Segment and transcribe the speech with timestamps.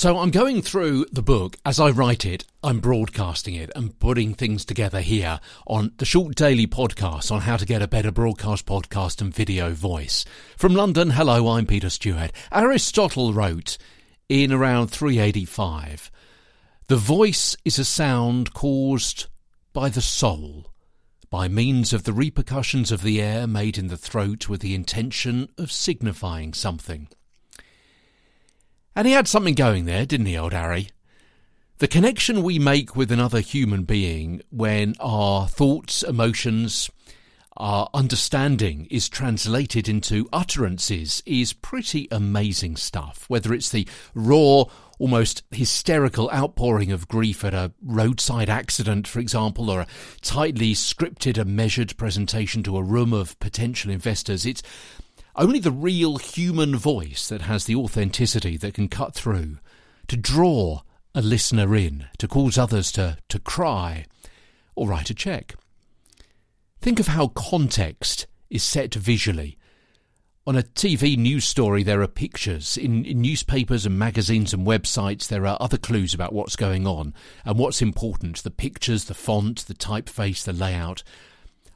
[0.00, 2.46] So I'm going through the book as I write it.
[2.64, 7.58] I'm broadcasting it and putting things together here on the short daily podcast on how
[7.58, 10.24] to get a better broadcast podcast and video voice.
[10.56, 12.32] From London, hello, I'm Peter Stewart.
[12.50, 13.76] Aristotle wrote
[14.30, 16.10] in around 385
[16.86, 19.26] The voice is a sound caused
[19.74, 20.72] by the soul
[21.30, 25.48] by means of the repercussions of the air made in the throat with the intention
[25.56, 27.08] of signifying something.
[28.96, 30.90] And he had something going there, didn't he, old Harry?
[31.78, 36.90] The connection we make with another human being when our thoughts, emotions,
[37.56, 43.24] our understanding is translated into utterances is pretty amazing stuff.
[43.28, 44.64] Whether it's the raw,
[45.00, 49.86] almost hysterical outpouring of grief at a roadside accident, for example, or a
[50.20, 54.62] tightly scripted and measured presentation to a room of potential investors, it's
[55.36, 59.56] only the real human voice that has the authenticity that can cut through,
[60.06, 60.82] to draw
[61.14, 64.04] a listener in, to cause others to, to cry
[64.76, 65.54] or write a check.
[66.82, 69.56] Think of how context is set visually.
[70.50, 72.76] On a TV news story, there are pictures.
[72.76, 77.14] In, in, newspapers and magazines and websites, there are other clues about what's going on
[77.44, 81.04] and what's important the pictures, the font, the typeface, the layout.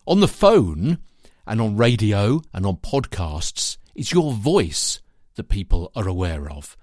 [0.09, 0.99] On the phone,
[1.47, 5.01] and on radio and on podcasts, it's your voice
[5.37, 6.77] that people are aware of.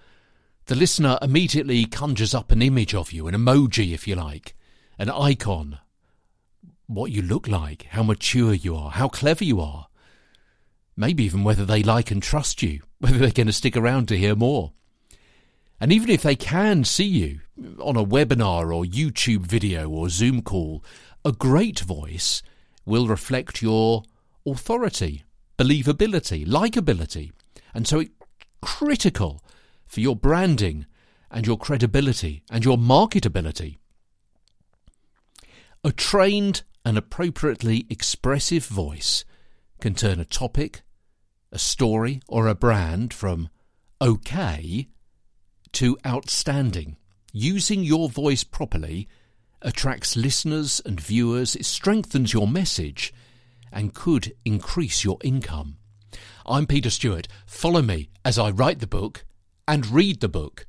[0.67, 4.55] The listener immediately conjures up an image of you, an emoji if you like,
[4.97, 5.79] an icon,
[6.87, 9.87] what you look like, how mature you are, how clever you are.
[10.95, 14.17] Maybe even whether they like and trust you, whether they're going to stick around to
[14.17, 14.73] hear more.
[15.79, 17.39] And even if they can see you
[17.79, 20.83] on a webinar or YouTube video or Zoom call,
[21.25, 22.43] a great voice
[22.85, 24.03] will reflect your
[24.45, 25.23] authority,
[25.57, 27.31] believability, likability.
[27.73, 28.11] And so it's
[28.61, 29.43] critical
[29.87, 30.85] for your branding
[31.31, 33.77] and your credibility and your marketability.
[35.83, 39.25] A trained and appropriately expressive voice
[39.81, 40.83] can turn a topic,
[41.51, 43.49] a story, or a brand from
[43.99, 44.87] okay
[45.73, 46.95] to outstanding.
[47.33, 49.09] Using your voice properly
[49.61, 53.13] attracts listeners and viewers, it strengthens your message,
[53.71, 55.77] and could increase your income.
[56.45, 57.27] I'm Peter Stewart.
[57.45, 59.25] Follow me as I write the book
[59.67, 60.67] and read the book.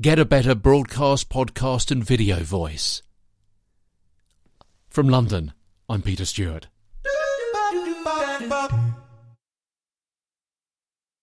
[0.00, 3.02] Get a better broadcast, podcast, and video voice.
[4.88, 5.52] From London,
[5.88, 6.68] I'm Peter Stewart
[8.04, 9.07] bop, bop.